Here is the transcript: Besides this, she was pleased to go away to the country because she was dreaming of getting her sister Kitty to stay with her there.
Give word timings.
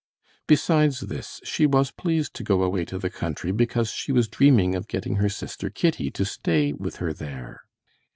Besides 0.47 1.01
this, 1.01 1.41
she 1.43 1.67
was 1.67 1.91
pleased 1.91 2.33
to 2.33 2.43
go 2.43 2.63
away 2.63 2.85
to 2.85 2.97
the 2.97 3.11
country 3.11 3.51
because 3.51 3.91
she 3.91 4.11
was 4.11 4.27
dreaming 4.27 4.73
of 4.73 4.87
getting 4.87 5.17
her 5.17 5.29
sister 5.29 5.69
Kitty 5.69 6.09
to 6.09 6.25
stay 6.25 6.73
with 6.73 6.95
her 6.95 7.13
there. 7.13 7.61